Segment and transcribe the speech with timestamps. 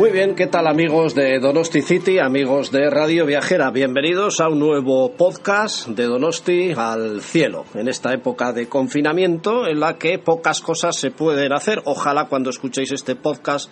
[0.00, 3.70] Muy bien, ¿qué tal amigos de Donosti City, amigos de Radio Viajera?
[3.70, 9.78] Bienvenidos a un nuevo podcast de Donosti al cielo, en esta época de confinamiento en
[9.78, 11.82] la que pocas cosas se pueden hacer.
[11.84, 13.70] Ojalá cuando escuchéis este podcast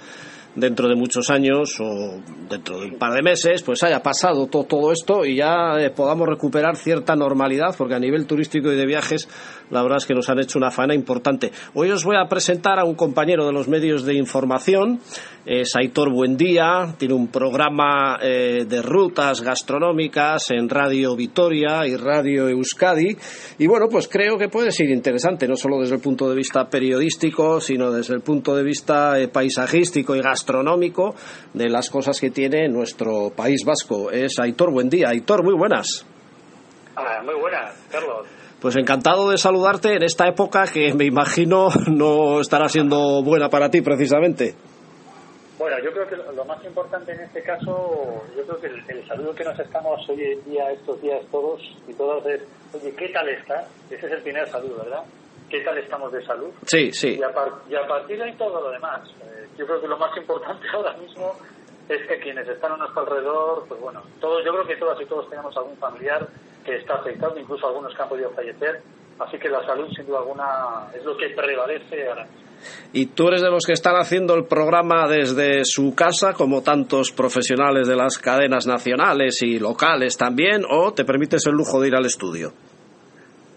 [0.55, 4.93] dentro de muchos años o dentro de un par de meses, pues haya pasado todo,
[4.93, 9.29] esto y ya eh, podamos recuperar cierta normalidad, porque a nivel turístico y de viajes,
[9.71, 11.53] la verdad es que nos han hecho una faena importante.
[11.75, 15.01] Hoy os voy a presentar a un compañero de los medios de información,
[15.47, 22.49] es Aitor Buendía, tiene un programa eh, de rutas gastronómicas en Radio Vitoria y Radio
[22.49, 23.17] Euskadi,
[23.59, 26.69] y bueno, pues creo que puede ser interesante, no solo desde el punto de vista
[26.69, 31.15] periodístico, sino desde el punto de vista eh, paisajístico y gastronómico
[31.55, 34.11] de las cosas que tiene nuestro país vasco.
[34.11, 35.09] Es Aitor, buen día.
[35.09, 36.07] Aitor, muy buenas.
[36.97, 38.27] Ah, muy buenas, Carlos.
[38.61, 43.71] Pues encantado de saludarte en esta época que me imagino no estará siendo buena para
[43.71, 44.55] ti precisamente.
[45.59, 49.35] Bueno, yo creo que lo más importante en este caso, yo creo que el, saludo
[49.35, 52.43] que nos estamos hoy en día, estos días todos y todas es,
[52.73, 53.67] oye, ¿qué tal está?
[53.91, 55.03] Ese es el primer saludo, ¿verdad?
[55.51, 56.51] ¿Qué tal estamos de salud?
[56.65, 57.19] Sí, sí.
[57.19, 57.33] Y a,
[57.87, 59.01] partir de ahí todo lo demás.
[59.23, 61.33] Eh, yo creo que lo más importante ahora mismo
[61.89, 65.07] es que quienes están a nuestro alrededor, pues bueno, todos, yo creo que todas y
[65.07, 66.29] todos tenemos algún familiar
[66.69, 68.83] que está afectado, incluso algunos que han podido fallecer,
[69.19, 72.49] así que la salud sin duda alguna es lo que prevalece ahora mismo.
[72.93, 77.13] Y tú eres de los que están haciendo el programa desde su casa, como tantos
[77.13, 81.95] profesionales de las cadenas nacionales y locales también, o te permites el lujo de ir
[81.95, 82.53] al estudio?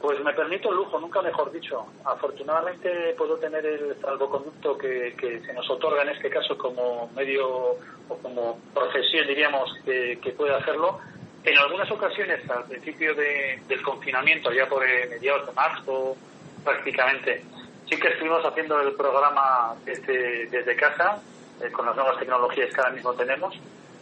[0.02, 1.86] Pues me permito el lujo, nunca mejor dicho.
[2.06, 7.76] Afortunadamente puedo tener el salvoconducto que, que se nos otorga en este caso como medio
[8.10, 11.00] o como profesión, diríamos, que, puede hacerlo.
[11.44, 16.16] En algunas ocasiones, al principio del confinamiento, ya por eh, mediados de marzo
[16.64, 17.44] prácticamente,
[17.90, 21.20] sí que estuvimos haciendo el programa desde, desde casa,
[21.62, 23.56] eh, con las nuevas tecnologías que ahora mismo tenemos,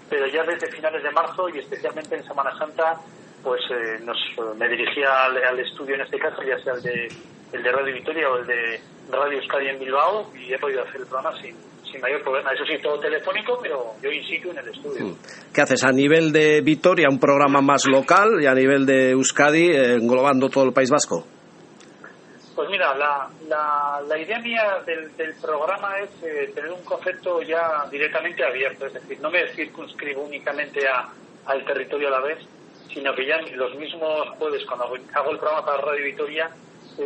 [0.10, 3.00] pero ya desde finales de marzo y especialmente en Semana Santa
[3.44, 4.18] pues eh, nos,
[4.58, 7.08] me dirigía al, estudio en este caso, ya sea el de,
[7.54, 11.02] el de Radio Vitoria o el de Radio Euskadi en Bilbao, y he podido hacer
[11.02, 11.56] el programa sin,
[11.92, 12.52] sin mayor problema.
[12.54, 15.06] Eso sí, todo telefónico, pero yo in situ en el estudio.
[15.06, 15.16] Mm.
[15.54, 15.84] ¿Qué haces?
[15.84, 20.66] A nivel de Vitoria, un programa más local, y a nivel de Euskadi, englobando todo
[20.66, 21.26] el País Vasco.
[22.56, 27.42] Pues mira, la, la, la idea mía del, del programa es eh, tener un concepto
[27.42, 31.08] ya directamente abierto, es decir, no me circunscribo únicamente a,
[31.46, 32.40] al territorio a la vez,
[32.94, 36.50] sino que ya los mismos jueves, cuando hago el programa para Radio Vitoria,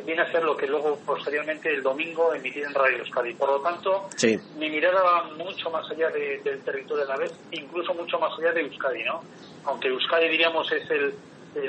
[0.01, 3.33] viene a ser lo que luego posteriormente el domingo emitir en Radio Euskadi.
[3.33, 4.09] Por lo tanto,
[4.57, 8.51] mi mirada va mucho más allá del territorio de la vez, incluso mucho más allá
[8.51, 9.23] de Euskadi, ¿no?
[9.65, 11.13] Aunque Euskadi, diríamos, es el,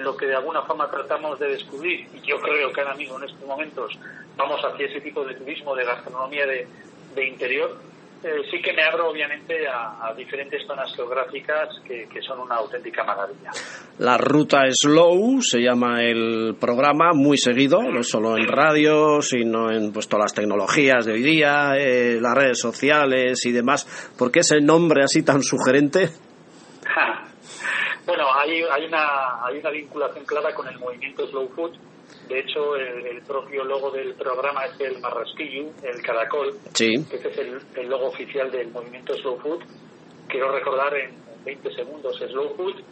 [0.03, 3.25] lo que de alguna forma tratamos de descubrir, y yo creo que ahora mismo en
[3.25, 3.93] estos momentos
[4.37, 6.67] vamos hacia ese tipo de turismo, de gastronomía de,
[7.15, 7.79] de interior,
[8.25, 13.51] eh, sí que me abro obviamente a, diferentes zonas geográficas que, son una auténtica maravilla.
[13.99, 19.93] La ruta Slow se llama el programa, muy seguido, no solo en radio, sino en
[19.93, 23.85] pues, todas las tecnologías de hoy día, eh, las redes sociales y demás.
[24.19, 26.09] ¿Por qué ese nombre así tan sugerente?
[28.07, 31.73] bueno, hay, hay, una, hay una vinculación clara con el movimiento Slow Food
[32.29, 37.05] de hecho, el, propio logo del programa es el marrasquillo, el caracol, sí.
[37.11, 39.63] que es el, logo oficial del movimiento Slow Food.
[40.29, 42.83] Quiero recordar en 20 segundos, Slow Food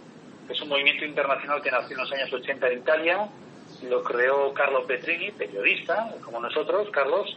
[0.48, 3.28] es un movimiento internacional que nació en los años 80 en Italia,
[3.88, 7.36] lo creó Carlo Petrini, periodista, como nosotros, Carlos,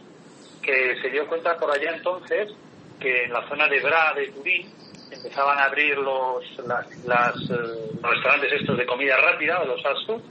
[0.62, 2.52] que se dio cuenta por allá entonces
[3.00, 4.70] que en la zona de Bra, de Turín,
[5.10, 6.86] empezaban a abrir los, las,
[7.50, 10.22] eh, restaurantes estos de comida rápida, los fast food,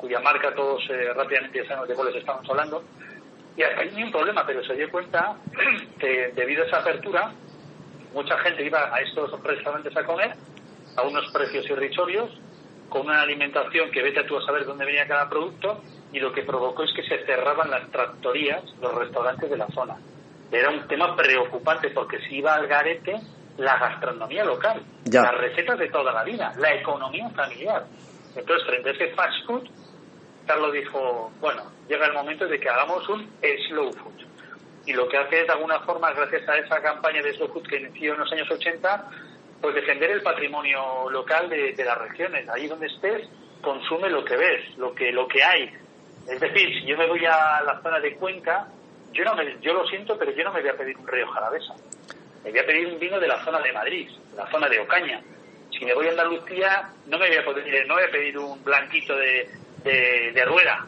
[0.00, 2.82] cuya marca todos eh, rápidamente ya sabemos de cuáles estamos hablando.
[3.56, 5.36] Y hasta ahí ni un problema, pero se dio cuenta
[5.98, 7.32] que debido a esa apertura,
[8.14, 10.32] mucha gente iba a estos restaurantes a comer
[10.96, 12.30] a unos precios irrisorios,
[12.88, 15.82] con una alimentación que vete a tú a saber dónde venía cada producto,
[16.12, 19.96] y lo que provocó es que se cerraban las tractorías, los restaurantes de la zona.
[20.50, 23.14] Era un tema preocupante porque si iba al garete
[23.58, 27.84] la gastronomía local, las recetas de toda la vida, la economía familiar.
[28.36, 29.68] Entonces, frente a ese fast food,
[30.46, 33.30] Carlos dijo, bueno, llega el momento de que hagamos un
[33.68, 34.26] slow food.
[34.86, 37.66] Y lo que hace es, de alguna forma, gracias a esa campaña de slow food
[37.66, 39.10] que inició en los años 80,
[39.60, 42.48] pues defender el patrimonio local de, las regiones.
[42.48, 43.28] Ahí donde estés,
[43.60, 45.70] consume lo que ves, lo que, lo que hay.
[46.28, 48.68] Es decir, si yo me voy a la zona de Cuenca,
[49.12, 51.26] yo no me, yo lo siento, pero yo no me voy a pedir un río
[51.28, 51.74] jalavesa.
[52.44, 55.22] Me voy a pedir un vino de la zona de Madrid, la zona de Ocaña.
[55.80, 58.62] Si me voy a Andalucía, no me voy a, poder, no voy a pedir un
[58.62, 59.48] blanquito de,
[59.82, 60.84] de, rueda.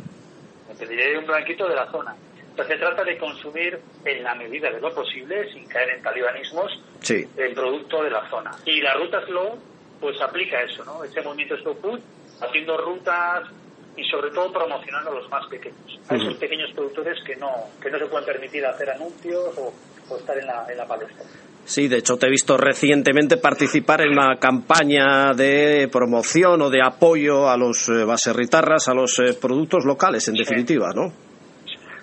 [0.68, 2.14] Me pediré un blanquito de la zona.
[2.50, 6.78] Entonces se trata de consumir en la medida de lo posible, sin caer en talibanismos,
[7.08, 8.50] el producto de la zona.
[8.66, 9.58] Y la ruta slow,
[9.98, 11.02] pues aplica eso, ¿no?
[11.02, 12.00] Ese movimiento slow food,
[12.42, 13.48] haciendo rutas
[13.96, 17.50] y sobre todo promocionando a los más pequeños, a esos pequeños productores que no,
[17.80, 19.72] que no se pueden permitir hacer anuncios o,
[20.18, 21.24] estar en la, en la palestra.
[21.64, 26.82] Sí, de hecho te he visto recientemente participar en una campaña de promoción o de
[26.82, 31.12] apoyo a los eh, baserritarras, a los eh, productos locales, en definitiva, ¿no?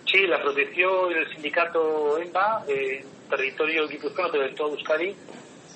[0.05, 5.15] Sí, la protección del sindicato EMBA, en territorio guipuzcoano, pero en todo Euskadi,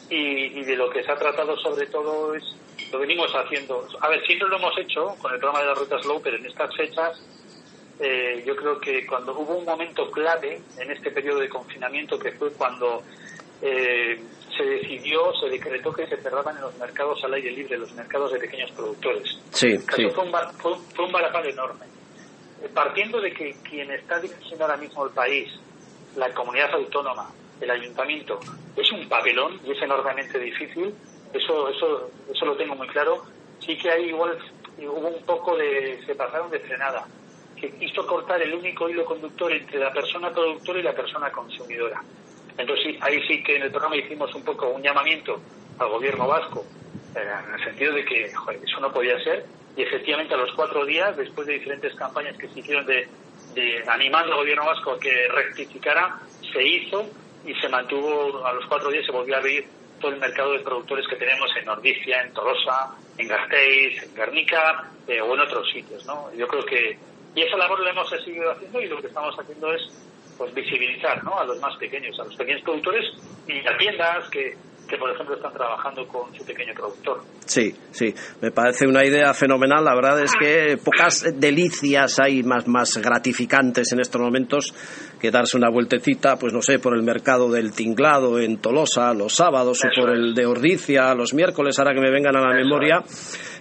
[0.09, 2.43] y, de lo que se ha tratado sobre todo es,
[2.91, 3.87] lo venimos haciendo.
[3.99, 6.45] A ver, siempre lo hemos hecho con el programa de las rutas low, pero en
[6.45, 7.21] estas fechas
[7.99, 12.31] eh, yo creo que cuando hubo un momento clave en este periodo de confinamiento, que
[12.31, 13.03] fue cuando
[13.63, 14.21] eh,
[14.55, 18.33] se decidió, se decretó que se cerraban en los mercados al aire libre, los mercados
[18.33, 19.39] de pequeños productores.
[19.51, 20.09] Sí, sí.
[20.09, 20.31] Fue, un,
[20.93, 21.85] fue, enorme.
[22.61, 25.49] Eh, partiendo de que quien está dirigiendo ahora mismo el país,
[26.17, 27.31] la comunidad autónoma,
[27.61, 28.39] el ayuntamiento,
[28.75, 30.93] es un papelón y es enormemente difícil,
[31.33, 33.23] eso, eso, eso lo tengo muy claro.
[33.59, 34.37] Sí que hay igual
[34.79, 37.05] hubo un poco de, se pasaron de frenada,
[37.55, 42.03] que quiso cortar el único hilo conductor entre la persona productora y la persona consumidora.
[42.57, 45.41] Entonces ahí sí que en el programa hicimos un poco un llamamiento
[45.79, 46.65] al gobierno vasco,
[47.15, 49.45] eh, en el sentido de que eso no podía ser,
[49.75, 53.07] y efectivamente a los cuatro días, después de diferentes campañas que se hicieron de,
[53.87, 56.19] animando al gobierno vasco a que rectificara,
[56.51, 57.09] se hizo
[57.45, 59.65] y se mantuvo, a los cuatro días se volvió a abrir
[59.99, 64.91] todo el mercado de productores que tenemos en Nordicia, en Tolosa, en Gasteiz, en Guernica
[65.07, 66.31] eh, o en otros sitios, ¿no?
[66.35, 66.97] Yo creo que,
[67.35, 69.81] y esa labor la hemos seguido haciendo y lo que estamos haciendo es
[70.37, 71.37] pues visibilizar ¿no?
[71.39, 73.05] a los más pequeños, a los pequeños productores
[73.47, 74.55] y a tiendas que,
[74.87, 77.23] que, por ejemplo, están trabajando con su pequeño productor.
[77.45, 79.83] Sí, sí, me parece una idea fenomenal.
[79.83, 84.73] La verdad es que pocas delicias hay más, más gratificantes en estos momentos
[85.23, 89.33] que darse una vueltecita, pues no sé, por el mercado del tinglado en Tolosa los
[89.33, 93.01] sábados o por el de Ordicia los miércoles, ahora que me vengan a la memoria.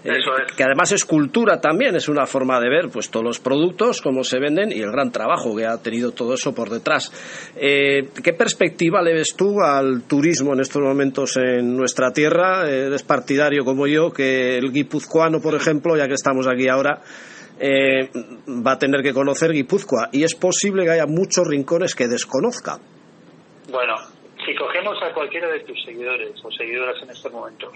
[0.03, 0.11] Eh,
[0.56, 4.25] que además es cultura también, es una forma de ver pues todos los productos, cómo
[4.25, 7.12] se venden y el gran trabajo que ha tenido todo eso por detrás.
[7.55, 12.69] Eh, ¿Qué perspectiva le ves tú al turismo en estos momentos en nuestra tierra?
[12.69, 17.00] Eres partidario como yo que el guipuzcoano, por ejemplo, ya que estamos aquí ahora,
[17.64, 18.11] eh,
[18.67, 22.79] va a tener que conocer Guipúzcoa y es posible que haya muchos rincones que desconozca.
[23.70, 23.94] Bueno,
[24.44, 27.73] si cogemos a cualquiera de tus seguidores o seguidoras en estos momentos,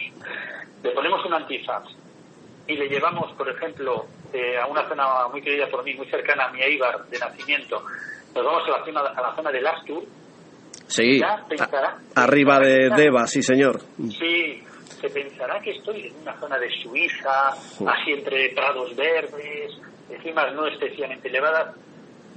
[0.83, 1.85] le ponemos un antifaz
[2.67, 6.47] y le llevamos, por ejemplo, eh, a una zona muy querida por mí, muy cercana
[6.47, 7.85] a mi Eibar de nacimiento,
[8.35, 10.03] nos vamos a la zona, a la zona del Astur.
[10.89, 11.21] Sí,
[12.15, 13.81] arriba de Deva, sí señor.
[14.11, 14.63] Sí,
[15.01, 19.79] se pensará que estoy en una zona de Suiza, así entre prados verdes,
[20.11, 21.75] encima no especialmente elevadas.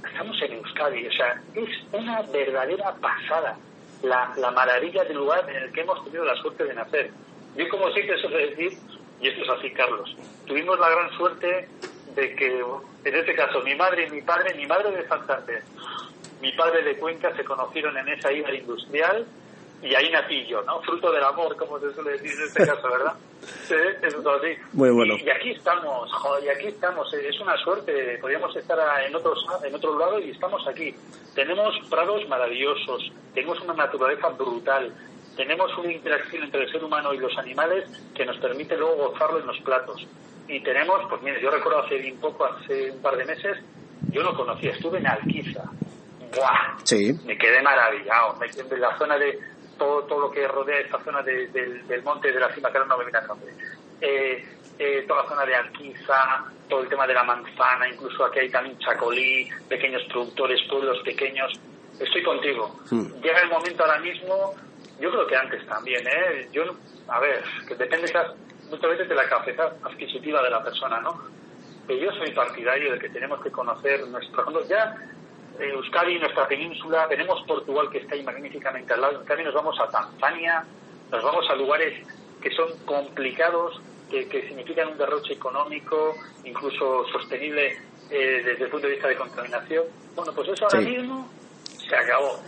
[0.04, 3.56] Estamos en Euskadi, o sea, es una verdadera pasada
[4.02, 7.10] la, la maravilla del lugar en el que hemos tenido la suerte de nacer.
[7.56, 8.72] Yo como siempre suelo decir,
[9.20, 10.16] y esto es así, Carlos.
[10.46, 11.68] Tuvimos la gran suerte
[12.14, 12.64] de que,
[13.04, 15.62] en este caso, mi madre y mi padre, mi madre de Santander,
[16.40, 19.26] mi padre de Cuenca se conocieron en esa isla industrial
[19.82, 20.80] y ahí nací yo, ¿no?
[20.82, 23.14] Fruto del amor, como se suele decir en este caso, ¿verdad?
[23.66, 24.62] Sí, eso es así.
[24.74, 25.14] Muy bueno.
[25.16, 26.10] Y, aquí estamos,
[26.44, 27.12] y aquí estamos.
[27.14, 28.18] Es una suerte.
[28.20, 30.94] Podríamos estar en otros en otro lado y estamos aquí.
[31.34, 34.92] Tenemos prados maravillosos, tenemos una naturaleza brutal,
[35.36, 39.40] tenemos una interacción entre el ser humano y los animales que nos permite luego gozarlo
[39.40, 40.06] en los platos.
[40.46, 43.56] Y tenemos, pues mire, yo recuerdo hace bien poco, hace un par de meses,
[44.10, 45.62] yo lo conocía, estuve en Alquiza.
[46.36, 46.78] ¡Buah!
[46.84, 47.12] Sí.
[47.24, 48.36] Me quedé maravillado.
[48.36, 49.38] Me, en la zona de
[49.80, 52.98] todo, todo lo que rodea esta zona del, monte de la cima, que ahora no
[52.98, 53.52] me viene a nombre.
[54.00, 54.44] Eh,
[54.78, 58.50] eh, toda la zona de Alquiza, todo el tema de la manzana, incluso aquí hay
[58.50, 61.52] también chacolí, pequeños productores, pueblos pequeños.
[61.98, 62.78] Estoy contigo.
[62.90, 63.06] Hmm.
[63.20, 64.54] Llega el momento ahora mismo
[65.00, 66.48] yo creo que antes también, ¿eh?
[66.52, 66.62] Yo,
[67.08, 68.12] a ver, que depende
[68.68, 71.22] muchas veces de la capacidad adquisitiva de la persona, ¿no?
[71.86, 74.68] Que yo soy partidario de que tenemos que conocer nuestro...
[74.68, 74.94] Ya
[75.60, 79.78] Euskadi, nuestra península, tenemos Portugal que está ahí magníficamente al lado, en cambio nos vamos
[79.80, 80.64] a Tanzania,
[81.10, 82.06] nos vamos a lugares
[82.40, 86.14] que son complicados, que, significan un derroche económico,
[86.44, 87.76] incluso sostenible
[88.10, 89.84] eh, desde el punto de vista de contaminación.
[90.14, 91.28] Bueno, pues eso ahora mismo
[91.88, 92.40] se acabó.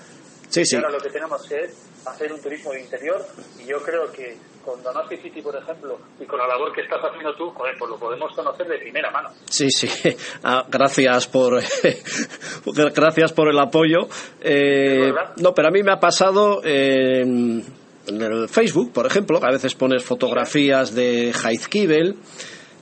[0.49, 0.77] Sí, sí.
[0.77, 3.25] ahora lo que tenemos es hacer un turismo de interior
[3.59, 7.01] y yo creo que con Donosti City, por ejemplo, y con la labor que estás
[7.03, 9.31] haciendo tú, pues lo podemos conocer de primera mano.
[9.45, 9.89] Sí, sí.
[10.45, 11.63] Ah, gracias por
[12.95, 14.09] gracias por el apoyo.
[14.41, 17.65] Eh, no, pero a mí me ha pasado en
[18.07, 22.17] el Facebook, por ejemplo, que a veces pones fotografías de Jaizkibel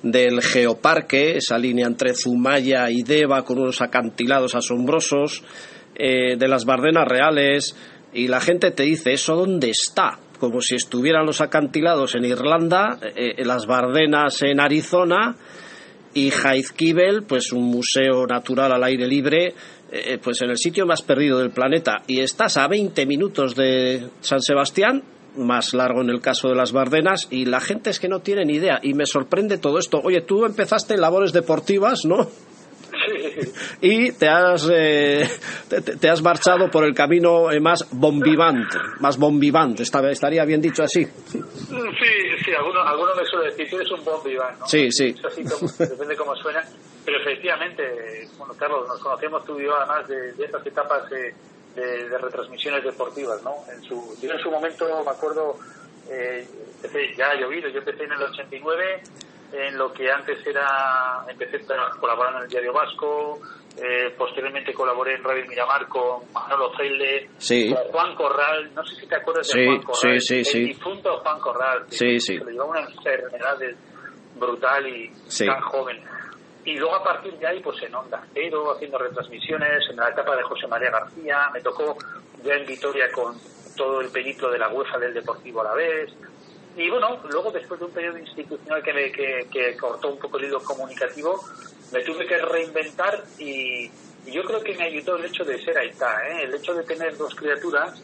[0.02, 5.42] del Geoparque, esa línea entre Zumaya y Deva con unos acantilados asombrosos,
[5.94, 7.76] eh, de las Bardenas Reales,
[8.12, 10.18] y la gente te dice, ¿eso dónde está?
[10.40, 15.36] Como si estuvieran los acantilados en Irlanda, eh, las Bardenas en Arizona
[16.14, 19.54] y Jaizkibel, pues un museo natural al aire libre,
[19.92, 22.02] eh, pues en el sitio más perdido del planeta.
[22.06, 25.02] Y estás a 20 minutos de San Sebastián,
[25.36, 28.44] más largo en el caso de las Bardenas, y la gente es que no tiene
[28.46, 28.80] ni idea.
[28.82, 30.00] Y me sorprende todo esto.
[30.02, 32.28] Oye, tú empezaste en labores deportivas, ¿no?
[33.80, 35.28] y te has, eh,
[36.00, 41.04] te, has marchado por el camino eh, más bombivante, más bombivante, estaría bien dicho así.
[41.04, 41.40] Sí,
[42.44, 44.66] sí, alguno, alguno me suele decir, eres un bombivante, ¿no?
[44.66, 45.14] Sí, sí.
[45.78, 46.62] depende cómo suena,
[47.04, 51.34] pero efectivamente, bueno, Carlos, nos conocemos tú y yo además de, de estas etapas de,
[51.74, 53.54] de, retransmisiones deportivas, ¿no?
[53.72, 55.58] En su, yo en su momento me acuerdo,
[56.10, 56.46] eh,
[57.16, 59.02] ya ha llovido, yo empecé en el 89
[59.52, 61.60] en lo que antes era, empecé
[61.98, 63.40] colaborando en el Diario Vasco,
[63.76, 69.06] eh, posteriormente colaboré en Radio Miramar con Manolo Freile, con Juan Corral, no sé si
[69.06, 73.58] te acuerdas de Juan Corral, el difunto Juan Corral, que se le llevaba una enfermedad
[74.36, 75.10] brutal y
[75.46, 76.00] tan joven.
[76.64, 80.36] Y luego a partir de ahí, pues en Onda Cero, haciendo retransmisiones, en la etapa
[80.36, 81.96] de José María García, me tocó
[82.44, 83.34] ya en Vitoria con
[83.76, 86.10] todo el periplo de la UEFA del Deportivo a la vez,
[86.76, 90.44] y bueno, luego después de un periodo institucional que, me, que, cortó un poco el
[90.44, 91.42] hilo comunicativo,
[91.92, 93.90] me tuve que reinventar y,
[94.26, 96.42] yo creo que me ayudó el hecho de ser Aitá, ¿eh?
[96.44, 98.00] el hecho de tener dos criaturas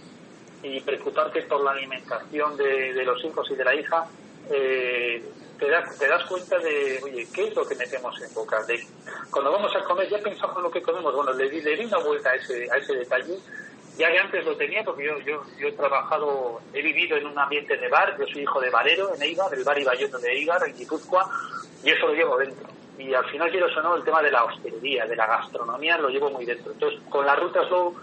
[0.62, 4.08] y preocuparte por la alimentación de, los hijos y de la hija,
[4.50, 5.22] eh,
[5.58, 8.64] te, das, te das cuenta de, oye, ¿qué es lo que metemos en boca?
[8.64, 8.82] De,
[9.30, 11.14] cuando vamos a comer, ya pensamos en lo que comemos.
[11.14, 13.38] Bueno, le di, le di una vuelta a ese, a ese detalle
[13.96, 17.38] ya que antes lo tenía porque yo, yo, yo he trabajado, he vivido en un
[17.38, 20.66] ambiente de bar, yo soy hijo de barero en Eibar, del bar Ibayoto de Eibar,
[20.66, 21.30] en Guipúzcoa,
[21.82, 22.68] y eso lo llevo dentro.
[22.98, 26.08] Y al final, quiero o no, el tema de la hostelería, de la gastronomía, lo
[26.08, 26.72] llevo muy dentro.
[26.72, 27.94] Entonces, con la Ruta Slow,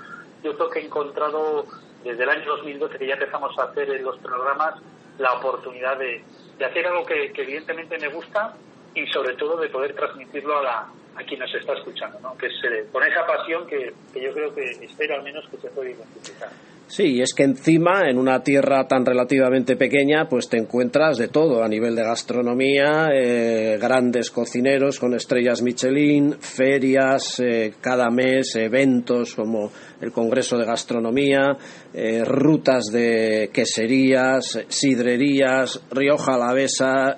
[0.44, 1.66] yo creo que he encontrado,
[2.04, 4.76] desde el año 2012, que ya empezamos a hacer en los programas,
[5.18, 6.24] la oportunidad de,
[6.58, 8.56] de hacer algo que evidentemente me gusta
[8.96, 12.36] y sobre todo de poder transmitirlo a la, a quien nos está escuchando, ¿no?
[12.38, 15.92] que se, con esa pasión que, yo creo que espero al menos que se puede
[15.92, 16.50] identificar.
[16.88, 21.28] Sí, y es que encima, en una tierra tan relativamente pequeña, pues te encuentras de
[21.28, 28.56] todo a nivel de gastronomía, eh, grandes cocineros con estrellas Michelin, ferias eh, cada mes,
[28.56, 29.72] eventos como
[30.02, 31.58] el Congreso de Gastronomía,
[31.94, 37.16] eh, rutas de queserías, sidrerías, Rioja Alavesa,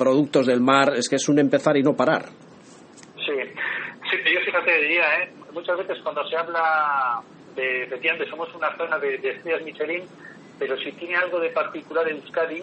[0.00, 2.24] productos del mar, es que es un empezar y no parar.
[3.16, 3.36] Sí,
[4.10, 5.32] sí yo fíjate diría, ¿eh?
[5.52, 7.20] muchas veces cuando se habla
[7.54, 10.04] de, efectivamente, somos una zona de, estrellas Michelin,
[10.58, 12.62] pero si tiene algo de particular en Euskadi,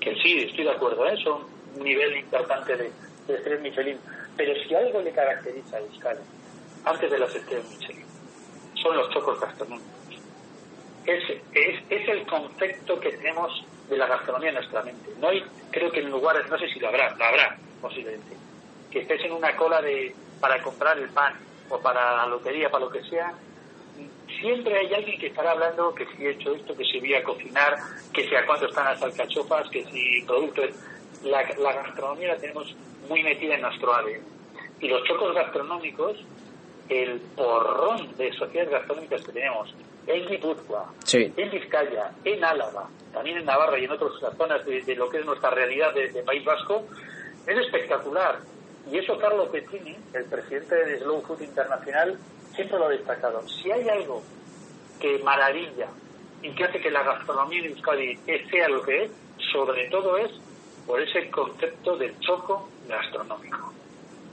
[0.00, 1.18] que sí, estoy de acuerdo, ¿eh?
[1.22, 1.42] son
[1.76, 2.90] un nivel importante de,
[3.28, 3.98] estrellas Michelin,
[4.38, 6.22] pero si algo le caracteriza a Euskadi,
[6.86, 8.06] antes de las estrellas Michelin,
[8.82, 9.90] son los chocos gastronómicos.
[11.04, 15.10] Es, es, es el concepto que tenemos de la gastronomía en nuestra mente.
[15.18, 18.36] No hay, creo que en lugares, no sé si lo habrá, lo habrá posiblemente,
[18.90, 21.34] que estés en una cola de para comprar el pan
[21.68, 23.34] o para la lotería, para lo que sea,
[24.40, 27.22] siempre hay alguien que estará hablando que si he hecho esto, que si voy a
[27.22, 27.76] cocinar,
[28.12, 30.70] que si a cuánto están las alcachofas, que si productos.
[31.22, 32.74] La, la gastronomía la tenemos
[33.06, 34.22] muy metida en nuestro ADN.
[34.80, 36.16] Y los chocos gastronómicos,
[36.88, 39.74] el porrón de sociedades gastronómicas que tenemos
[40.06, 45.08] en Guipúzcoa, en Vizcaya, en Álava, también en Navarra y en otras zonas de, lo
[45.10, 46.86] que es nuestra realidad de, País Vasco,
[47.46, 48.38] es espectacular.
[48.90, 52.18] Y eso Carlos Pettini, el presidente de Slow Food Internacional,
[52.54, 53.46] siempre lo ha destacado.
[53.48, 54.22] Si hay algo
[55.00, 55.88] que maravilla
[56.42, 58.16] y que hace que la gastronomía de Euskadi
[58.50, 59.10] sea lo que es,
[59.52, 60.30] sobre todo es
[60.86, 63.79] por ese concepto del choco gastronómico.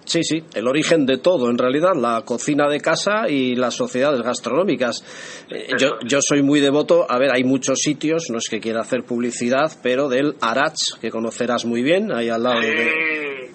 [0.07, 4.21] Sí, sí, el origen de todo, en realidad, la cocina de casa y las sociedades
[4.21, 5.03] gastronómicas.
[5.49, 8.79] Eh, yo, yo soy muy devoto, a ver, hay muchos sitios, no es que quiera
[8.79, 12.61] hacer publicidad, pero del Arach, que conocerás muy bien, ahí al lado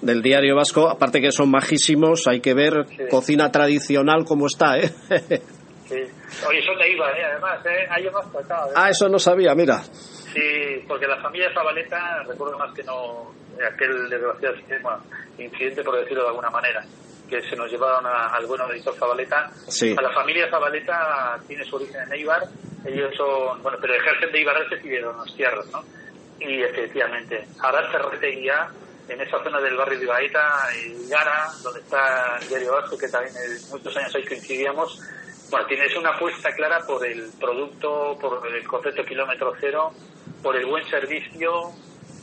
[0.02, 4.90] del diario vasco, aparte que son majísimos, hay que ver cocina tradicional como está, ¿eh?
[5.88, 5.97] sí.
[6.47, 7.25] Oye, son de IVA, ¿eh?
[7.30, 7.87] además, ¿eh?
[7.88, 8.75] Hay más tratado, ¿eh?
[8.76, 9.82] Ah, eso no sabía, mira.
[10.32, 13.32] Sí, porque la familia Zabaleta, recuerdo más que no,
[13.66, 14.56] aquel desgraciado
[15.38, 16.84] incidente, por decirlo de alguna manera,
[17.28, 19.50] que se nos llevaron al bueno editor Zabaleta.
[19.68, 19.94] Sí.
[19.96, 22.42] A la familia Zabaleta tiene su origen en Eibar,
[22.84, 25.84] ellos son, bueno, pero ejercen de Ibarreses y de Donostiarras, ¿no?
[26.40, 27.88] Y efectivamente, ahora
[28.42, 28.70] ya
[29.08, 33.08] en esa zona del barrio de Ibaeta, y Gara, donde está el diario Vasco, que
[33.08, 33.34] también
[33.70, 35.00] muchos años ahí coincidíamos,
[35.50, 39.92] bueno, tienes una apuesta clara por el producto, por el concepto kilómetro cero,
[40.42, 41.72] por el buen servicio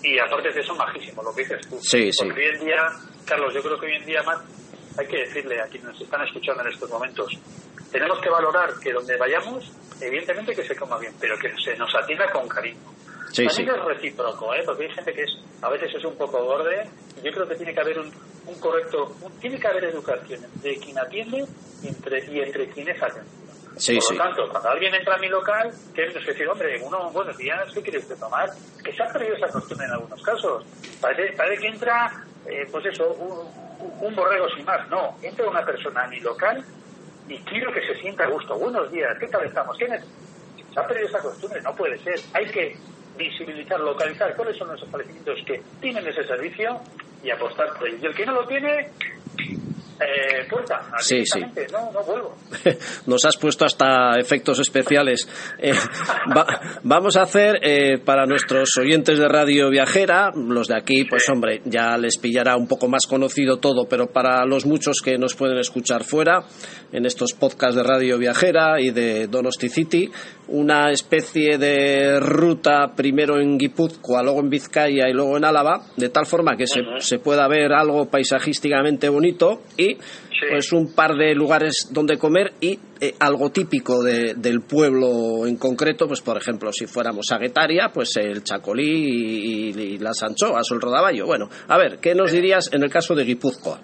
[0.03, 1.77] y aparte de eso majísimo, lo que dices tú.
[1.81, 2.25] Sí, sí.
[2.25, 2.89] Porque hoy en día,
[3.25, 4.39] Carlos, yo creo que hoy en día más
[4.97, 7.31] hay que decirle a quienes nos están escuchando en estos momentos,
[7.91, 9.71] tenemos que valorar que donde vayamos,
[10.01, 12.79] evidentemente que se coma bien, pero que se nos atienda con cariño.
[13.31, 14.63] Sí, También es recíproco, ¿eh?
[14.65, 17.55] porque hay gente que es a veces es un poco borde y yo creo que
[17.55, 18.11] tiene que haber un,
[18.47, 21.45] un correcto, tiene que haber educación de quien atiende
[21.83, 23.38] y entre, y entre quienes atendido.
[23.79, 24.13] Sí, Por sí.
[24.17, 27.59] lo tanto, cuando alguien entra a mi local, que es decir, hombre, uno, buenos días,
[27.73, 28.49] ¿qué quiere usted tomar?
[28.83, 30.65] Que se ha perdido esa costumbre en algunos casos.
[30.99, 32.11] Parece, parece que entra,
[32.45, 34.87] eh, pues eso, un, un borrego sin más.
[34.89, 36.61] No, entra una persona a mi local
[37.29, 38.57] y quiero que se sienta a gusto.
[38.59, 39.77] Buenos días, ¿qué tal estamos?
[39.77, 40.03] ¿Quién es?
[40.73, 42.19] Se ha perdido esa costumbre, no puede ser.
[42.33, 42.75] Hay que
[43.17, 46.81] visibilizar, localizar cuáles son los establecimientos que tienen ese servicio
[47.23, 47.97] y apostar por ello.
[48.01, 48.89] Y el que no lo tiene,
[49.99, 51.39] eh, puerta, Sí, sí.
[51.71, 52.35] no, no vuelvo.
[53.05, 55.27] Nos has puesto hasta efectos especiales.
[55.59, 55.73] Eh,
[56.35, 61.27] va- vamos a hacer eh, para nuestros oyentes de Radio Viajera, los de aquí, pues
[61.29, 65.35] hombre, ya les pillará un poco más conocido todo, pero para los muchos que nos
[65.35, 66.43] pueden escuchar fuera,
[66.91, 70.09] en estos podcasts de Radio Viajera y de Donosti City,
[70.51, 76.09] una especie de ruta primero en Guipúzcoa, luego en Vizcaya y luego en Álava, de
[76.09, 79.97] tal forma que se, se pueda ver algo paisajísticamente bonito y
[80.51, 85.57] pues un par de lugares donde comer y eh, algo típico de- del pueblo en
[85.57, 90.23] concreto, pues por ejemplo, si fuéramos a Guetaria, pues el chacolí y, y- y las
[90.23, 91.25] anchoas o el rodaballo.
[91.25, 93.79] Bueno, a ver, ¿qué nos dirías en el caso de Guipúzcoa?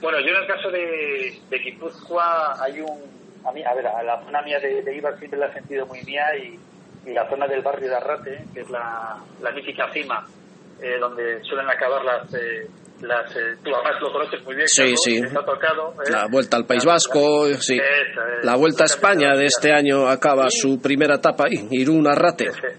[0.00, 3.25] Bueno, yo en el caso de, de Guipúzcoa hay un...
[3.48, 5.86] A, mí, a ver, a la zona mía de, de Ibar siempre la he sentido
[5.86, 6.58] muy mía y,
[7.08, 10.26] y la zona del barrio de Arrate, que es la, la mítica cima,
[10.82, 12.34] eh, donde suelen acabar las...
[12.34, 12.66] eh,
[13.02, 15.20] las eh, tú además lo conoces muy bien, Sí, Carlos, sí.
[15.22, 16.10] ha tocado, ¿eh?
[16.10, 17.76] La vuelta al País Vasco, la- sí.
[17.76, 18.44] Es.
[18.44, 20.60] La vuelta a España de este año acaba Sí.
[20.60, 22.46] su primera etapa ahí, Irún Arrate.
[22.46, 22.74] Efe-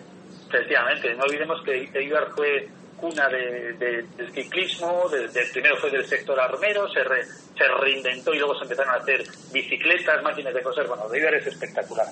[0.49, 2.67] Efectivamente, no olvidemos que Eibar fue
[2.99, 8.33] cuna de, de- del ciclismo, de- primero fue del sector armero, se, re- se reinventó
[8.33, 12.07] y luego se empezaron a hacer bicicletas, máquinas de coser, bueno, Eibar es espectacular.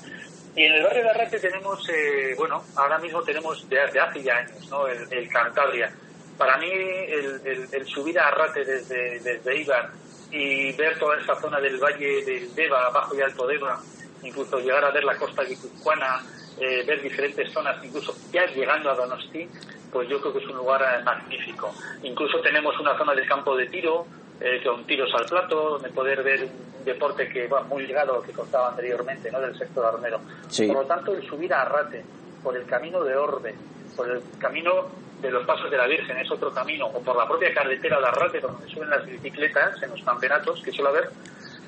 [0.56, 4.24] Y en el barrio de Arrate tenemos, eh, bueno, ahora mismo tenemos de, de hace
[4.24, 4.88] ya años, ¿no?
[4.88, 5.92] El, Cantabria.
[6.38, 9.90] Para mí, el, subir a Arrate desde, desde Eibar
[10.32, 13.82] y ver toda esa zona del valle del Deva, Bajo y Alto Deva,
[14.24, 16.24] incluso llegar a ver la costa guipuzcoana,
[16.60, 19.48] eh, ver diferentes zonas, incluso ya llegando a Donosti,
[19.96, 21.74] pues yo creo que es un lugar eh, magnífico.
[22.04, 24.06] Incluso tenemos una zona del campo de tiro,
[24.42, 28.16] eh, con tiros al plato, donde poder ver un deporte que va muy ligado a
[28.18, 29.40] lo que contaba anteriormente, ¿no?
[29.40, 30.20] del sector armero.
[30.50, 30.68] Sí.
[30.68, 32.04] Por lo tanto, el subir a Arrate,
[32.44, 33.56] por el camino de Orbe,
[33.96, 34.86] por el camino
[35.22, 38.08] de los Pasos de la Virgen, es otro camino, o por la propia carretera de
[38.08, 41.10] Arrate, donde suben las bicicletas en los campeonatos que suele haber,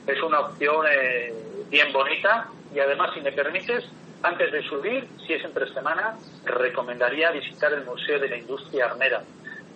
[0.06, 1.34] es una opción eh,
[1.70, 3.86] bien bonita y además, si me permites,
[4.24, 9.22] antes de subir, si es entre semana, recomendaría visitar el Museo de la Industria Armera,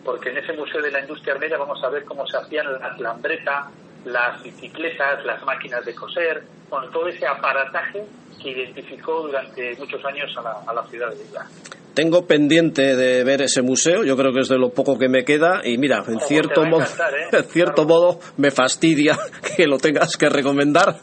[0.04, 3.00] porque en ese Museo de la Industria Armera vamos a ver cómo se hacían las
[3.00, 3.68] lambretas,
[4.06, 8.02] las bicicletas, las máquinas de coser, bueno, todo ese aparataje
[8.42, 11.46] que identificó durante muchos años a la, a la ciudad de Isla.
[11.94, 15.26] Tengo pendiente de ver ese museo, yo creo que es de lo poco que me
[15.26, 17.28] queda y mira, en Ojo, cierto modo, encantar, ¿eh?
[17.34, 19.18] en cierto modo me fastidia
[19.58, 20.96] que lo tengas que recomendar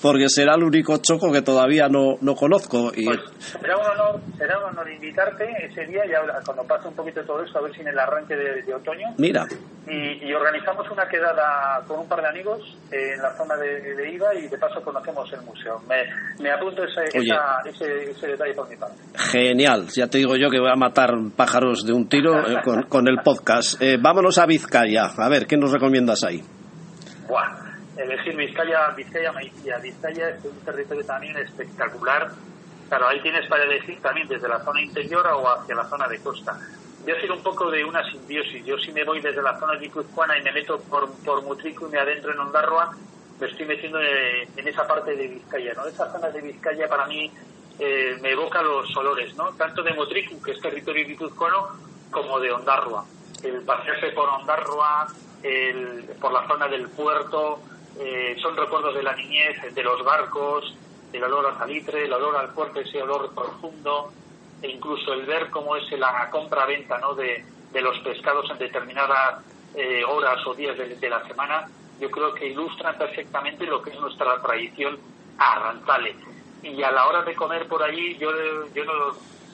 [0.00, 4.20] porque será el único choco que todavía no, no conozco y Pues será un honor,
[4.38, 7.62] será un honor invitarte ese día y ahora, cuando pase un poquito todo esto, a
[7.62, 9.46] ver si en el arranque de, de otoño mira,
[9.88, 12.60] y, y organizamos una quedada con un par de amigos
[12.92, 15.80] en la zona de, de IVA y de paso conocemos el museo.
[15.88, 16.04] Me,
[16.42, 17.28] me apunto ese, Oye.
[17.30, 18.96] esa- ese, ese detalle por mi parte.
[19.30, 22.82] genial, ya te digo yo que voy a matar pájaros de un tiro eh, con,
[22.84, 23.80] con el podcast.
[23.82, 26.42] Eh, vámonos a Vizcaya, a ver, ¿qué nos recomiendas ahí?
[27.28, 27.50] Buah,
[27.96, 29.78] elegir Vizcaya, Vizcaya Maicía.
[29.78, 32.30] Vizcaya es un territorio también espectacular.
[32.88, 36.18] Claro, ahí tienes para elegir también desde la zona interior o hacia la zona de
[36.20, 36.56] costa.
[37.02, 38.64] voy a hacer un poco de una simbiosis.
[38.64, 41.90] Yo si me voy desde la zona guipuzcoana y me meto por, por Mutrico y
[41.90, 42.90] me adentro en Ondarroa,
[43.38, 45.86] me estoy metiendo en, esa parte de Vizcaya, ¿no?
[45.86, 47.30] Esa zona de Vizcaya para mí
[47.78, 49.52] eh, me evoca los olores, ¿no?
[49.54, 51.68] Tanto de Motrico, que es territorio guipuzcoano,
[52.10, 53.04] como de Ondarroa.
[53.42, 55.08] El pasearse por Ondarroa,
[55.42, 57.60] el, por la zona del puerto,
[57.98, 60.74] eh, son recuerdos de la niñez, de los barcos,
[61.12, 64.12] el olor al salitre, el olor al puerto, ese olor profundo,
[64.62, 67.14] e incluso el ver cómo es la compra-venta ¿no?
[67.14, 67.44] de,
[67.74, 69.44] los pescados en determinadas
[69.74, 71.68] eh, horas o días de, la semana,
[72.00, 74.98] yo creo que ilustran perfectamente lo que es nuestra tradición
[75.38, 76.16] arranzale.
[76.62, 78.30] Y a la hora de comer por allí, yo,
[78.74, 78.92] yo no,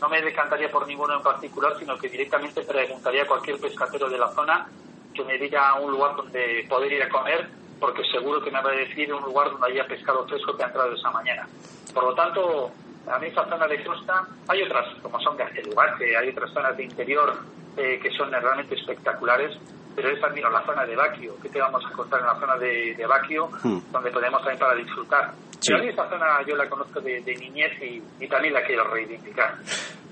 [0.00, 4.18] no me decantaría por ninguno en particular, sino que directamente preguntaría a cualquier pescatero de
[4.18, 4.66] la zona
[5.14, 8.70] que me diga un lugar donde poder ir a comer, porque seguro que me va
[8.70, 11.46] a decir un lugar donde haya pescado fresco que ha entrado esa mañana.
[11.92, 12.72] Por lo tanto,
[13.06, 16.84] a mí esa zona de costa, hay otras, como son que hay otras zonas de
[16.84, 17.36] interior
[17.76, 19.56] eh, que son realmente espectaculares,
[19.94, 22.56] pero es también la zona de Baquio, que te vamos a contar en la zona
[22.56, 23.92] de, de Baquio, hmm.
[23.92, 25.32] donde podemos también para disfrutar.
[25.60, 25.72] Sí.
[25.72, 27.72] Pero esa zona yo la conozco de, niñez
[28.18, 29.56] y, también la quiero reivindicar.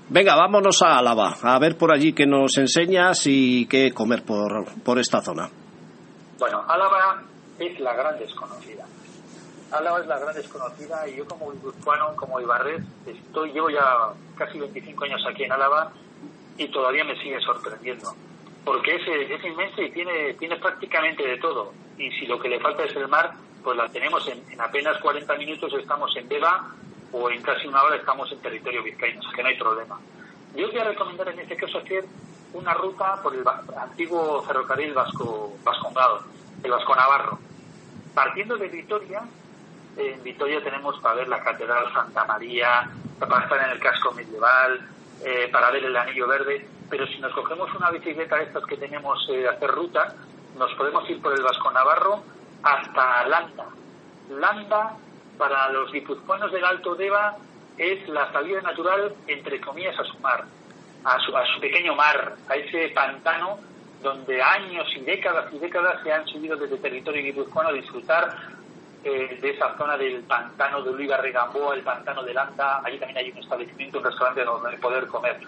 [0.09, 4.65] Venga, vámonos a Álava, a ver por allí qué nos enseñas y qué comer por,
[4.83, 5.49] por esta zona.
[6.37, 7.21] Bueno, Álava
[7.59, 8.85] es la gran desconocida.
[9.71, 14.59] Álava es la gran desconocida y yo como guipuzcoano, como Ibarres, estoy, llevo ya casi
[14.59, 15.91] 25 años aquí en Álava
[16.57, 18.13] y todavía me sigue sorprendiendo.
[18.63, 21.73] Porque es, es inmensa y tiene, tiene prácticamente de todo.
[21.97, 25.35] Y si lo que le falta es el mar, pues la tenemos en, apenas 40
[25.35, 26.71] minutos, estamos en Beba
[27.11, 29.99] o en casi una hora estamos en territorio vizcaíno, o sea que no hay problema.
[30.55, 32.05] Yo voy a recomendar en este caso hacer
[32.53, 33.43] una ruta por el
[33.77, 36.23] antiguo ferrocarril vasco, vascongado,
[36.63, 37.39] el Vasco Navarro.
[38.13, 39.21] Partiendo de Vitoria,
[39.97, 44.81] en Vitoria tenemos para ver la Catedral Santa María, para estar en el casco medieval,
[45.23, 48.75] eh, para ver el Anillo Verde, pero si nos cogemos una bicicleta de estas que
[48.75, 50.13] tenemos eh, hacer ruta,
[50.57, 52.21] nos podemos ir por el Vasco Navarro
[52.61, 53.65] hasta Landa.
[54.29, 54.97] Landa,
[55.37, 57.37] para los guipuzcoanos del Alto Deva,
[57.77, 60.43] es la salida natural, entre comillas, a su mar,
[61.05, 63.57] a su, a su pequeño mar, a ese pantano
[64.03, 68.35] donde años y décadas y décadas se han subido desde territorio guipuzcoano a disfrutar
[69.03, 73.17] eh, de esa zona del pantano de Oliva Regamboa, el pantano de Landa, allí también
[73.17, 75.39] hay un establecimiento, un restaurante donde poder comer.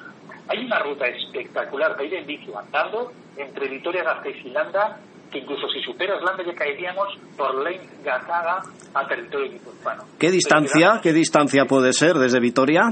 [0.47, 4.99] Hay una ruta espectacular para ir en bici andando entre Vitoria-Gasteiz y Landa,
[5.31, 8.61] que incluso si superas Landa ya caeríamos por Lane Gataga
[8.93, 10.03] a territorio guipuzcoano.
[10.19, 12.91] ¿Qué distancia, ¿Qué distancia puede ser desde Vitoria?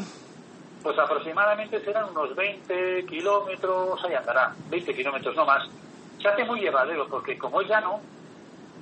[0.82, 5.68] Pues aproximadamente serán unos 20 kilómetros, ahí andará, 20 kilómetros no más.
[6.20, 8.00] Se hace muy llevadero porque como es llano,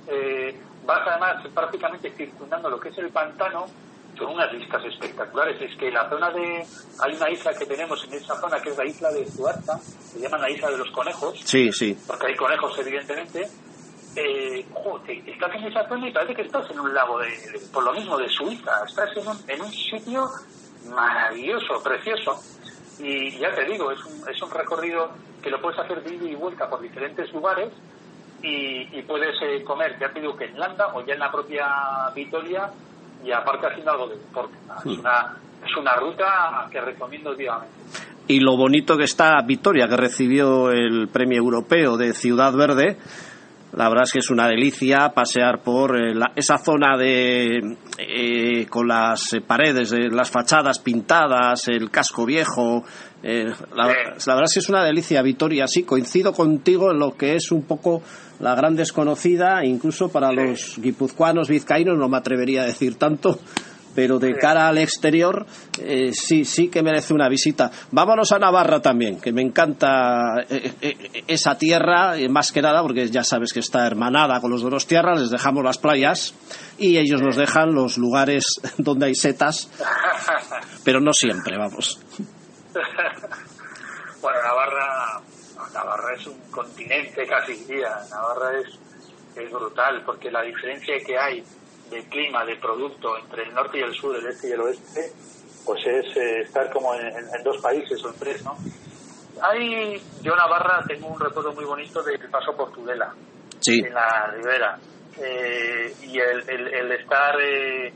[0.06, 3.66] eh, vas además prácticamente circundando lo que es el pantano
[4.18, 5.60] con unas vistas espectaculares.
[5.60, 6.64] Es que la zona de...
[7.00, 10.20] Hay una isla que tenemos en esa zona que es la isla de Suarza, se
[10.20, 11.38] llama la isla de los conejos.
[11.44, 11.96] Sí, sí.
[12.06, 13.48] Porque hay conejos, evidentemente.
[14.16, 14.66] Eh,
[15.26, 18.18] estás en esa zona y parece que estás en un lago, de, por lo mismo,
[18.18, 18.72] de Suiza.
[18.86, 20.28] Estás en un, en un sitio
[20.88, 22.40] maravilloso, precioso.
[22.98, 25.10] Y ya te digo, es un, es un recorrido
[25.42, 27.72] que lo puedes hacer de ida y vuelta por diferentes lugares
[28.42, 32.10] y, puedes eh, comer, ya te digo que en Landa o ya en la propia
[32.14, 32.70] Vitoria
[33.24, 34.54] y aparte haciendo algo de deporte.
[34.78, 37.74] Es, una, es una ruta que recomiendo vivamente.
[38.28, 42.96] Y lo bonito que está Vitoria, que recibió el premio europeo de Ciudad Verde,
[43.72, 48.88] la verdad es que es una delicia pasear por eh, esa zona de eh, con
[48.88, 52.84] las paredes, las fachadas pintadas, el casco viejo.
[53.22, 55.66] Eh, la, verdad es que es una delicia, Vitoria.
[55.66, 58.02] Sí, coincido contigo en lo que es un poco
[58.40, 63.38] la gran desconocida, incluso para los guipuzcoanos, vizcaínos, no me atrevería a decir tanto,
[63.94, 65.46] pero de cara al exterior
[65.78, 67.70] eh, sí, sí que merece una visita.
[67.90, 73.08] Vámonos a Navarra también, que me encanta eh, eh, esa tierra, más que nada porque
[73.08, 76.34] ya sabes que está hermanada con los de los tierras, les dejamos las playas
[76.78, 79.68] y ellos nos dejan los lugares donde hay setas,
[80.84, 82.00] pero no siempre, vamos.
[84.20, 85.18] Bueno, Navarra,
[85.72, 88.68] Navarra es un continente casi día, Navarra es,
[89.34, 91.42] es brutal porque la diferencia que hay
[91.90, 95.12] de clima, de producto entre el norte y el sur, el este y el oeste,
[95.64, 98.56] pues es eh, estar como en, dos países o en tres, ¿no?
[99.42, 103.14] Hay, yo Navarra tengo un recuerdo muy bonito del paso por Tudela,
[103.66, 104.78] en la ribera,
[105.18, 107.92] eh, y el, el, estar eh,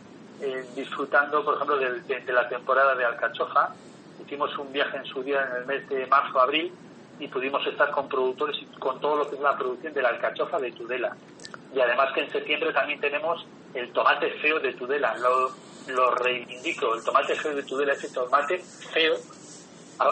[0.74, 3.74] disfrutando, por ejemplo, de, de, la temporada de alcachofa.
[4.34, 6.72] Hicimos un viaje en su día en el mes de marzo-abril
[7.20, 10.08] y pudimos estar con productores y con todo lo que es la producción de la
[10.08, 11.16] alcachofa de Tudela.
[11.72, 15.16] Y además que en septiembre también tenemos el tomate feo de Tudela.
[15.18, 15.52] Lo,
[15.86, 19.14] lo reivindico, el tomate feo de Tudela, ese tomate feo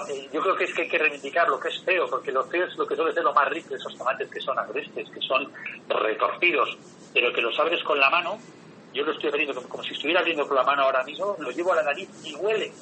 [0.08, 2.44] eh, yo creo que es que hay que reivindicar lo que es feo, porque lo
[2.44, 5.20] feo es lo que suele ser lo más rico, esos tomates que son agrestes, que
[5.20, 5.52] son
[5.88, 6.78] retorcidos,
[7.12, 8.38] pero que los abres con la mano,
[8.94, 11.72] yo lo estoy abriendo como, si estuviera abriendo con la mano ahora mismo, lo llevo
[11.72, 12.72] a la nariz y huele.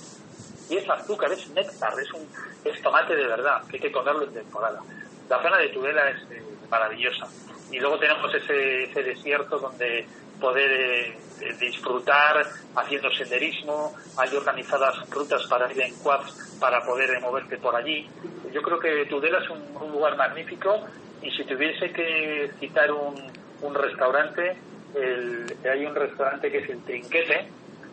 [0.71, 2.27] Y es azúcar, es néctar, es, un,
[2.65, 4.81] es tomate de verdad, que hay que comerlo en temporada.
[5.29, 7.27] La zona de Tudela es eh, maravillosa.
[7.73, 10.07] Y luego tenemos ese, ese desierto donde
[10.41, 17.59] poder eh, disfrutar haciendo senderismo, hay organizadas rutas para ir en quads para poder moverte
[17.59, 18.09] por allí.
[18.53, 20.85] Yo creo que Tudela es un, lugar magnífico
[21.21, 23.17] y si tuviese que citar un,
[23.63, 24.57] un restaurante,
[25.69, 27.49] hay un restaurante que es el Trinquete,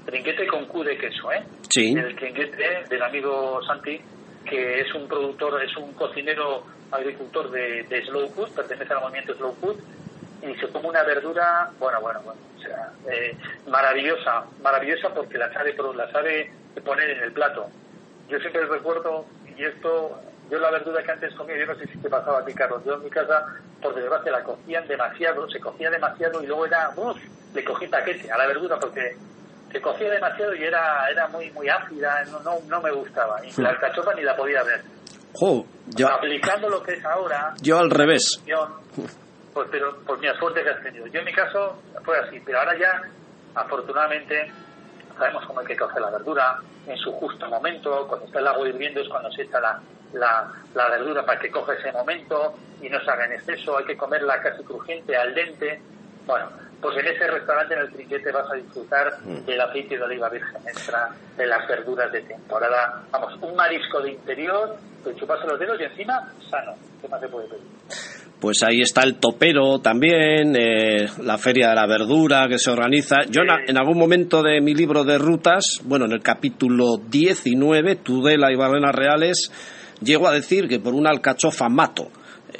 [0.08, 1.44] Trinquete con Q de queso, ¿eh?
[1.70, 1.94] Sí.
[1.94, 4.00] El Trinquete del amigo Santi,
[4.46, 9.36] que es un productor, es un cocinero agricultor de, de Slow Food, pertenece al movimiento
[9.36, 9.76] Slow Food,
[10.44, 13.36] y se come una verdura, bueno, bueno, bueno, o sea, eh,
[13.68, 16.54] maravillosa, maravillosa porque la sabe, la sabe
[16.86, 17.68] poner en el plato.
[18.30, 19.26] Yo siempre recuerdo,
[19.58, 22.46] y esto, yo la verdura que antes comía, yo no sé si te pasaba a
[22.46, 23.46] ti, Carlos, yo en mi casa,
[23.82, 27.18] por desgracia, la cocían demasiado, se cocía demasiado y luego era, uff,
[27.54, 29.18] le cogí paquete a la verdura porque
[29.72, 33.40] se cocía demasiado y era era muy muy ácida, no, no, no me gustaba.
[33.46, 34.82] Y la alcachofa ni la podía ver.
[35.88, 37.54] yo, Aplicando lo que es ahora.
[37.62, 38.42] Yo al revés.
[39.54, 41.08] Pues, pero, por mi suerte que has tenido.
[41.08, 43.02] Yo en mi caso fue así, pero ahora ya,
[43.56, 44.52] afortunadamente,
[45.18, 48.70] sabemos cómo hay que coger la verdura en su justo momento, cuando está el agua
[48.70, 49.82] hirviendo es cuando se echa la,
[50.14, 53.86] la, la verdura para que coja ese momento y no se haga en exceso, hay
[53.86, 55.82] que comerla casi crujiente, al dente.
[56.26, 56.50] Bueno,
[56.82, 59.46] pues en ese restaurante en el trinquete vas a disfrutar mm.
[59.46, 64.12] del aceite de oliva virgen extra, de las verduras de temporada, vamos, un marisco de
[64.12, 66.74] interior, que chuparse los dedos y encima sano.
[67.02, 67.64] ¿Qué más se puede pedir?
[68.40, 73.16] Pues ahí está el topero también, eh, la feria de la verdura que se organiza.
[73.30, 78.52] Yo en algún momento de mi libro de rutas, bueno, en el capítulo 19, Tudela
[78.52, 79.52] y Barrenas Reales,
[80.02, 82.12] llego a decir que por una alcachofa mato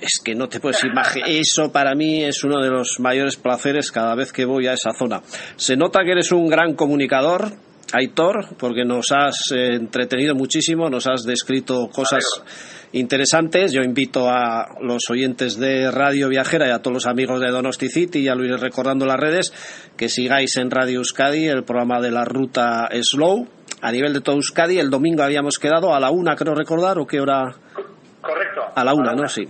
[0.02, 1.30] es que no te puedes imaginar.
[1.30, 4.92] Eso para mí es uno de los mayores placeres cada vez que voy a esa
[4.94, 5.22] zona.
[5.56, 7.54] Se nota que eres un gran comunicador,
[7.94, 12.24] Aitor, porque nos has eh, entretenido muchísimo, nos has descrito cosas
[12.92, 13.72] interesantes.
[13.72, 17.90] Yo invito a los oyentes de Radio Viajera y a todos los amigos de Donosti
[17.90, 19.54] City, ya lo iré recordando las redes,
[19.96, 23.48] que sigáis en Radio Euskadi el programa de la ruta Slow.
[23.82, 27.06] A nivel de todo Euskadi, el domingo habíamos quedado a la una, creo recordar, o
[27.06, 27.56] qué hora.
[28.76, 29.28] A la una, ¿no?
[29.28, 29.48] Sí.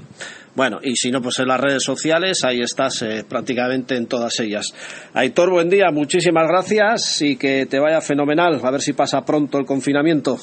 [0.55, 4.39] Bueno, y si no, pues en las redes sociales, ahí estás eh, prácticamente en todas
[4.39, 4.73] ellas.
[5.13, 8.59] Aitor, buen día, muchísimas gracias y que te vaya fenomenal.
[8.63, 10.37] A ver si pasa pronto el confinamiento.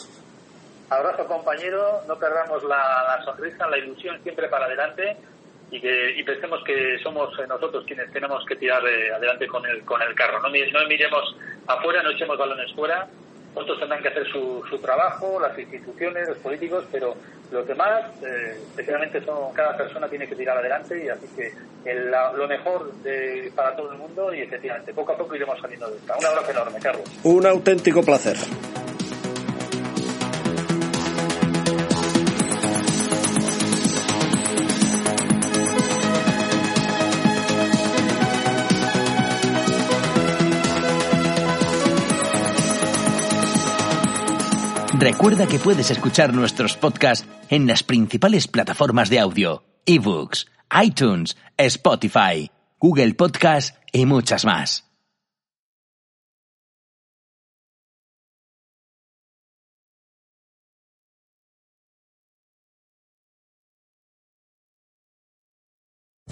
[0.89, 2.03] Abrazo, compañero.
[2.07, 5.17] No perdamos la, sonrisa, la ilusión siempre para adelante
[5.71, 9.85] y que y pensemos que somos nosotros quienes tenemos que tirar eh, adelante con el,
[9.85, 10.39] con el carro.
[10.41, 13.09] No, no miremos afuera, no echemos balones fuera
[13.55, 17.15] otros tendrán que hacer su, su trabajo, las instituciones, los políticos, pero
[17.51, 21.53] los demás, eh, especialmente son, cada persona tiene que tirar adelante y así que
[21.93, 25.97] lo mejor de, para todo el mundo y efectivamente poco a poco iremos saliendo de
[25.97, 26.17] esta.
[26.17, 27.05] Un abrazo enorme, Carlos.
[27.23, 28.37] Un auténtico placer.
[45.05, 50.47] Recuerda que puedes escuchar nuestros podcasts en las principales plataformas de audio, ebooks,
[50.83, 54.94] iTunes, Spotify, Google Podcast y muchas más.